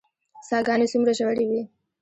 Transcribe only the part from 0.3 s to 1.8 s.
څاه ګانې څومره ژورې وي؟